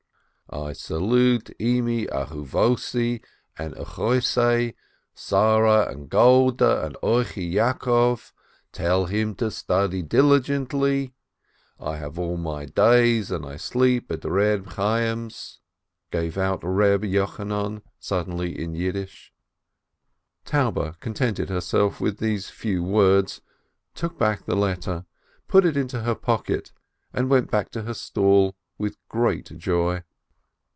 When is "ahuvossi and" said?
2.09-3.73